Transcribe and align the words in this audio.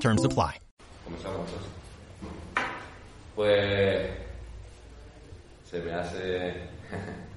Terms 0.00 0.24
apply. 0.24 0.60
Pues 3.34 4.06
se 5.70 5.80
me 5.80 5.92
hace 5.92 6.54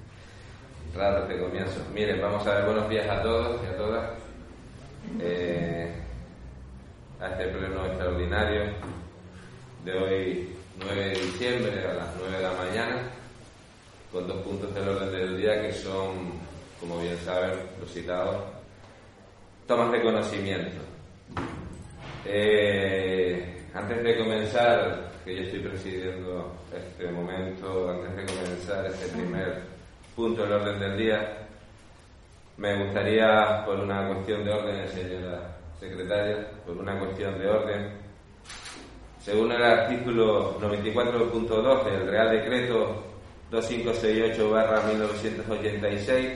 raro 0.94 1.22
este 1.22 1.38
comienzo. 1.38 1.80
Miren, 1.92 2.20
vamos 2.20 2.46
a 2.46 2.54
ver 2.54 2.64
buenos 2.64 2.88
días 2.88 3.08
a 3.08 3.22
todos 3.22 3.60
y 3.62 3.66
a 3.66 3.76
todas. 3.76 4.10
Eh, 5.20 5.94
a 7.20 7.28
este 7.28 7.48
pleno 7.48 7.86
extraordinario 7.86 8.62
de 9.84 9.92
hoy 9.92 10.56
9 10.78 11.04
de 11.04 11.20
diciembre 11.20 11.86
a 11.86 11.94
las 11.94 12.08
9 12.18 12.36
de 12.36 12.42
la 12.42 12.52
mañana, 12.52 12.96
con 14.12 14.26
dos 14.26 14.38
puntos 14.42 14.74
del 14.74 14.88
orden 14.88 15.10
del 15.10 15.36
día 15.36 15.60
que 15.62 15.72
son, 15.72 16.32
como 16.78 16.98
bien 17.00 17.18
saben, 17.24 17.52
los 17.80 17.90
citados, 17.90 18.42
tomas 19.66 19.92
de 19.92 20.02
conocimiento. 20.02 20.80
Eh, 22.24 23.62
antes 23.74 24.02
de 24.02 24.18
comenzar, 24.18 25.10
que 25.24 25.36
yo 25.36 25.42
estoy 25.42 25.60
presidiendo 25.60 26.52
este 26.74 27.06
momento, 27.10 27.90
antes 27.90 28.16
de 28.16 28.24
comenzar 28.34 28.86
este 28.86 29.08
primer 29.08 29.60
punto 30.14 30.42
del 30.42 30.52
orden 30.52 30.80
del 30.80 30.98
día, 30.98 31.36
me 32.56 32.84
gustaría, 32.84 33.64
por 33.64 33.80
una 33.80 34.06
cuestión 34.08 34.44
de 34.44 34.52
orden, 34.52 34.88
señora 34.88 35.56
secretaria, 35.78 36.50
por 36.66 36.76
una 36.76 36.98
cuestión 36.98 37.38
de 37.38 37.48
orden. 37.48 37.92
Según 39.22 39.52
el 39.52 39.62
artículo 39.62 40.58
94.2 40.60 41.84
del 41.84 42.06
Real 42.06 42.30
Decreto 42.30 43.04
2568-1986, 43.50 46.32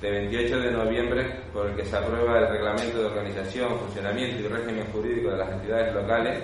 de 0.00 0.10
28 0.10 0.60
de 0.60 0.72
noviembre, 0.72 1.30
por 1.52 1.66
el 1.66 1.76
que 1.76 1.84
se 1.84 1.96
aprueba 1.96 2.38
el 2.38 2.48
Reglamento 2.48 2.98
de 2.98 3.06
Organización, 3.06 3.78
Funcionamiento 3.78 4.42
y 4.42 4.48
Régimen 4.48 4.86
Jurídico 4.92 5.30
de 5.30 5.38
las 5.38 5.52
Entidades 5.52 5.94
Locales, 5.94 6.42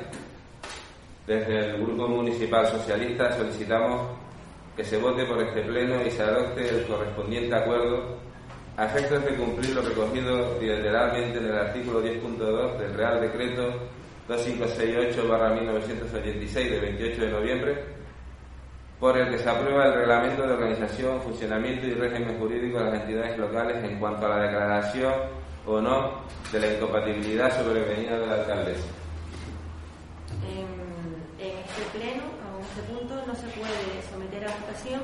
desde 1.27 1.59
el 1.59 1.83
Grupo 1.83 2.07
Municipal 2.07 2.69
Socialista 2.69 3.37
solicitamos 3.37 4.17
que 4.77 4.85
se 4.85 4.99
vote 4.99 5.25
por 5.25 5.43
este 5.43 5.63
Pleno 5.63 6.07
y 6.07 6.11
se 6.11 6.23
adopte 6.23 6.69
el 6.69 6.87
correspondiente 6.87 7.57
acuerdo 7.57 8.19
a 8.77 8.85
efectos 8.85 9.25
de 9.25 9.35
cumplir 9.35 9.75
lo 9.75 9.83
recogido 9.83 10.57
bilateralmente 10.61 11.39
en 11.39 11.47
el 11.47 11.59
artículo 11.59 12.05
10.2 12.05 12.79
del 12.79 12.95
Real 12.95 13.21
Decreto 13.21 13.73
2568-1986 14.29 16.71
de 16.71 16.81
28 16.81 17.23
de 17.23 17.31
noviembre, 17.31 17.85
por 18.99 19.17
el 19.19 19.31
que 19.31 19.39
se 19.39 19.49
aprueba 19.49 19.87
el 19.87 19.95
Reglamento 19.95 20.47
de 20.47 20.55
Organización, 20.55 21.21
Funcionamiento 21.21 21.87
y 21.87 21.95
Régimen 21.95 22.39
Jurídico 22.39 22.79
de 22.79 22.85
las 22.85 23.01
entidades 23.03 23.39
locales 23.39 23.85
en 23.85 23.99
cuanto 23.99 24.27
a 24.27 24.31
la 24.31 24.43
declaración 24.45 25.13
o 25.67 25.81
no 25.81 26.23
de 26.51 26.61
la 26.61 26.73
incompatibilidad 26.73 27.63
sobrevenida 27.63 28.19
de 28.19 28.27
la 28.27 28.35
alcaldesa. 28.35 28.89
En, 30.49 31.47
en 31.47 31.59
este 31.59 31.99
pleno, 31.99 32.23
a 32.23 32.61
este 32.63 32.83
punto, 32.93 33.15
no 33.27 33.35
se 33.35 33.49
puede 33.49 34.03
someter 34.11 34.45
a 34.45 34.57
votación 34.61 35.01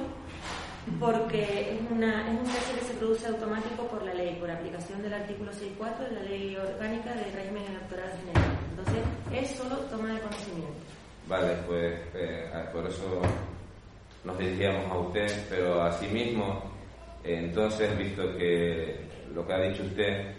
porque 0.98 1.74
es, 1.74 1.90
una, 1.90 2.28
es 2.28 2.40
un 2.40 2.46
cese 2.46 2.78
que 2.78 2.84
se 2.86 2.94
produce 2.94 3.26
automático 3.26 3.86
por 3.86 4.02
la 4.04 4.14
ley, 4.14 4.36
por 4.40 4.50
aplicación 4.50 5.02
del 5.02 5.14
artículo 5.14 5.52
6.4 5.52 6.08
de 6.08 6.14
la 6.14 6.22
Ley 6.22 6.56
Orgánica 6.56 7.14
del 7.14 7.32
Régimen 7.32 7.64
Electoral 7.64 8.10
General. 8.18 8.58
Entonces, 8.70 9.04
es 9.32 9.56
solo 9.56 9.76
toma 9.90 10.14
de 10.14 10.20
conocimiento. 10.20 10.72
Vale, 11.28 11.54
pues 11.66 12.00
eh, 12.14 12.50
por 12.72 12.86
eso 12.86 13.22
nos 14.24 14.38
dirigíamos 14.38 14.90
a 14.90 14.98
usted, 14.98 15.46
pero 15.48 15.82
asimismo, 15.82 16.62
eh, 17.24 17.40
entonces, 17.44 17.96
visto 17.98 18.36
que 18.36 18.96
lo 19.34 19.46
que 19.46 19.52
ha 19.52 19.60
dicho 19.60 19.82
usted, 19.82 20.32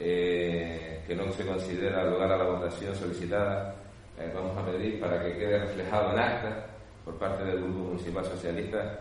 eh, 0.00 1.02
que 1.06 1.14
no 1.14 1.30
se 1.32 1.46
considera 1.46 2.04
lugar 2.04 2.32
a 2.32 2.36
la 2.36 2.44
votación 2.44 2.94
solicitada, 2.94 3.74
eh, 4.18 4.30
vamos 4.34 4.56
a 4.56 4.66
pedir 4.66 5.00
para 5.00 5.22
que 5.22 5.38
quede 5.38 5.58
reflejado 5.58 6.12
en 6.12 6.18
acta 6.18 6.66
por 7.04 7.18
parte 7.18 7.44
del 7.44 7.62
Grupo 7.62 7.78
Municipal 7.90 8.24
Socialista 8.24 9.00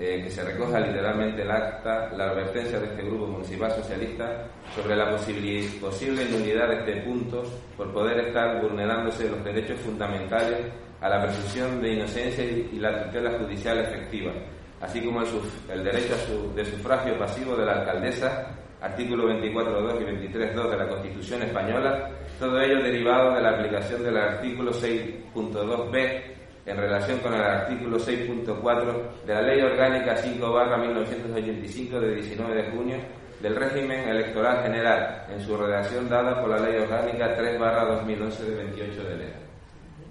eh, 0.00 0.22
que 0.22 0.30
se 0.30 0.44
recoja 0.44 0.78
literalmente 0.78 1.42
el 1.42 1.50
acta 1.50 2.08
la 2.16 2.30
advertencia 2.30 2.78
de 2.78 2.86
este 2.86 3.02
Grupo 3.02 3.26
Municipal 3.26 3.72
Socialista 3.72 4.46
sobre 4.72 4.94
la 4.94 5.10
posible 5.10 6.24
nulidad 6.30 6.68
de 6.68 6.76
este 6.76 7.02
punto 7.02 7.42
por 7.76 7.92
poder 7.92 8.28
estar 8.28 8.62
vulnerándose 8.62 9.28
los 9.28 9.42
derechos 9.42 9.80
fundamentales 9.80 10.58
a 11.00 11.08
la 11.08 11.22
presunción 11.22 11.82
de 11.82 11.94
inocencia 11.94 12.44
y 12.44 12.78
la 12.78 13.04
tutela 13.04 13.38
judicial 13.40 13.78
efectiva, 13.78 14.32
así 14.80 15.00
como 15.00 15.22
el, 15.22 15.82
derecho 15.82 16.14
de 16.54 16.64
sufragio 16.64 17.18
pasivo 17.18 17.56
de 17.56 17.66
la 17.66 17.80
alcaldesa, 17.80 18.54
artículo 18.80 19.28
24.2 19.28 20.00
y 20.00 20.28
23.2 20.28 20.70
de 20.70 20.76
la 20.76 20.88
Constitución 20.88 21.42
española, 21.42 22.08
todo 22.38 22.60
ello 22.60 22.82
derivado 22.84 23.34
de 23.34 23.42
la 23.42 23.50
aplicación 23.50 24.04
del 24.04 24.16
artículo 24.16 24.70
6.2b 24.72 26.38
en 26.68 26.76
relación 26.76 27.18
con 27.20 27.32
el 27.32 27.40
artículo 27.40 27.98
6.4 27.98 29.24
de 29.24 29.34
la 29.34 29.40
Ley 29.40 29.62
Orgánica 29.62 30.16
5 30.16 30.52
1985 30.78 32.00
de 32.00 32.14
19 32.16 32.62
de 32.62 32.70
junio 32.70 32.96
del 33.40 33.56
régimen 33.56 34.06
electoral 34.08 34.62
general, 34.62 35.26
en 35.30 35.40
su 35.40 35.56
redacción 35.56 36.08
dada 36.08 36.40
por 36.40 36.50
la 36.50 36.58
Ley 36.58 36.76
Orgánica 36.80 37.34
3 37.36 37.58
2011 37.58 38.44
de 38.44 38.54
28 38.64 39.02
de 39.02 39.14
enero. 39.14 39.38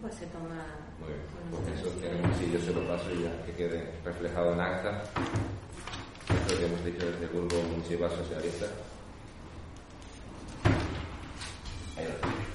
Pues 0.02 0.16
se 0.16 0.26
toma. 0.28 0.66
Muy 1.00 1.10
bien, 1.10 1.22
pues 1.52 1.80
eso 1.80 2.02
queremos, 2.02 2.36
si 2.38 2.52
yo 2.52 2.60
se 2.60 2.74
lo 2.74 2.88
paso 2.88 3.06
y 3.14 3.24
ya 3.24 3.46
que 3.46 3.52
quede 3.52 3.92
reflejado 4.04 4.54
en 4.54 4.62
acta. 4.62 5.04
Esto 6.30 6.58
que 6.58 6.66
hemos 6.66 6.86
dicho 6.86 7.06
desde 7.06 7.26
el 7.26 7.30
Grupo 7.30 7.56
Municipal 7.70 8.10
Socialista. 8.10 8.66
Ahí 11.98 12.06
lo 12.06 12.48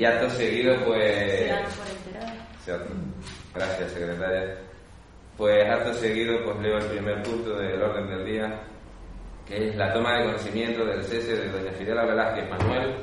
y 0.00 0.04
acto 0.06 0.30
seguido, 0.30 0.74
pues. 0.86 1.52
Gracias, 3.54 3.92
secretaria. 3.92 4.56
Pues 5.36 5.68
acto 5.68 5.92
seguido, 5.92 6.42
pues 6.42 6.58
leo 6.60 6.78
el 6.78 6.86
primer 6.86 7.22
punto 7.22 7.58
del 7.58 7.82
orden 7.82 8.08
del 8.08 8.24
día, 8.24 8.62
que 9.46 9.68
es 9.68 9.76
la 9.76 9.92
toma 9.92 10.16
de 10.16 10.24
conocimiento 10.24 10.86
del 10.86 11.04
cese 11.04 11.36
de 11.36 11.50
doña 11.50 11.72
Fidela 11.72 12.06
Velázquez 12.06 12.48
Manuel, 12.48 12.94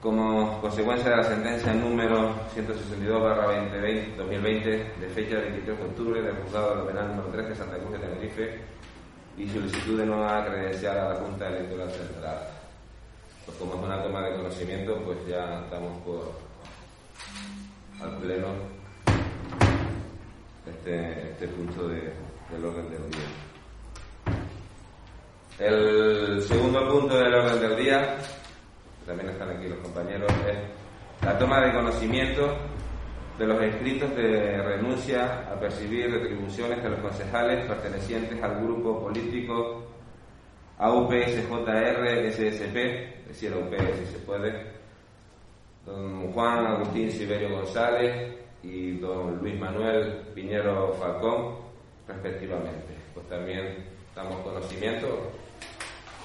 como 0.00 0.58
consecuencia 0.62 1.10
de 1.10 1.16
la 1.18 1.24
sentencia 1.24 1.74
número 1.74 2.34
162-2020 2.56 4.96
de 5.00 5.08
fecha 5.14 5.36
23 5.36 5.66
de 5.66 5.72
octubre 5.84 6.22
del 6.22 6.36
juzgado 6.36 6.76
de 6.76 6.84
penal 6.92 7.08
número 7.08 7.28
3 7.30 7.50
de 7.50 7.54
Santa 7.54 7.76
Cruz 7.76 7.92
de 7.92 7.98
Tenerife 7.98 8.58
y 9.36 9.46
solicitud 9.50 9.98
de 9.98 10.06
nueva 10.06 10.46
credencial 10.46 10.98
a 10.98 11.10
la 11.10 11.16
Junta 11.16 11.48
Electoral 11.48 11.90
Central 11.90 12.61
pues 13.46 13.58
como 13.58 13.74
es 13.74 13.80
una 13.80 14.02
toma 14.02 14.22
de 14.22 14.36
conocimiento, 14.36 14.96
pues 15.04 15.18
ya 15.26 15.60
estamos 15.64 16.00
por 16.02 16.32
al 18.00 18.16
pleno 18.18 18.48
este, 20.66 21.30
este 21.30 21.48
punto 21.48 21.88
de, 21.88 22.12
del 22.50 22.64
orden 22.64 22.90
del 22.90 23.10
día. 23.10 23.28
El 25.58 26.42
segundo 26.42 26.88
punto 26.88 27.16
del 27.16 27.34
orden 27.34 27.60
del 27.60 27.76
día, 27.76 28.16
también 29.06 29.30
están 29.30 29.50
aquí 29.50 29.68
los 29.68 29.78
compañeros, 29.78 30.30
es 30.48 31.24
la 31.24 31.38
toma 31.38 31.60
de 31.60 31.72
conocimiento 31.72 32.56
de 33.38 33.46
los 33.46 33.62
escritos 33.62 34.14
de 34.16 34.62
renuncia 34.62 35.48
a 35.50 35.58
percibir 35.58 36.10
retribuciones 36.10 36.82
de 36.82 36.90
los 36.90 37.00
concejales 37.00 37.66
pertenecientes 37.66 38.42
al 38.42 38.62
grupo 38.62 39.00
político 39.00 39.84
AUPSJR 40.82 42.32
SSP 42.32 42.76
decía 43.28 43.56
UP 43.56 43.72
si 43.72 44.06
se 44.06 44.18
puede, 44.26 44.66
don 45.86 46.32
Juan 46.32 46.66
Agustín 46.66 47.08
Siberio 47.12 47.50
González 47.56 48.36
y 48.64 48.98
don 48.98 49.38
Luis 49.38 49.60
Manuel 49.60 50.22
Piñero 50.34 50.92
Falcón, 50.94 51.54
respectivamente. 52.08 52.96
Pues 53.14 53.28
también 53.28 53.76
damos 54.16 54.40
conocimiento 54.40 55.30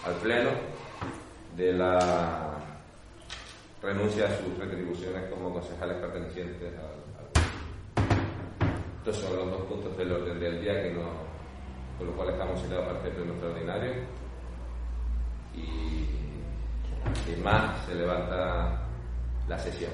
al 0.03 0.15
Pleno 0.15 0.49
de 1.55 1.73
la 1.73 2.55
renuncia 3.83 4.25
a 4.25 4.37
sus 4.37 4.57
retribuciones 4.57 5.29
como 5.29 5.53
concejales 5.53 5.97
pertenecientes 5.97 6.73
al, 6.79 6.97
Estos 8.97 9.17
son 9.17 9.37
los 9.37 9.51
dos 9.51 9.61
puntos 9.67 9.95
del 9.99 10.13
orden 10.13 10.39
del 10.39 10.61
día 10.61 10.81
que 10.81 10.93
no, 10.93 11.11
con 11.99 12.07
los 12.07 12.15
cuales 12.15 12.33
estamos 12.33 12.59
citados 12.59 12.85
para 12.87 12.97
este 12.97 13.11
pleno 13.11 13.33
extraordinario. 13.33 14.26
Y 15.57 17.41
más, 17.41 17.85
se 17.85 17.95
levanta 17.95 18.81
la 19.47 19.59
sesión. 19.59 19.91